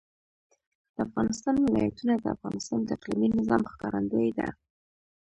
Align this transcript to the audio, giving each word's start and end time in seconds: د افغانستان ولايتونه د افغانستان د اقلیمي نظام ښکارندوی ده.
د 0.93 0.95
افغانستان 1.07 1.55
ولايتونه 1.59 2.13
د 2.17 2.25
افغانستان 2.35 2.79
د 2.83 2.89
اقلیمي 2.97 3.29
نظام 3.39 3.61
ښکارندوی 3.71 4.29
ده. 4.37 4.47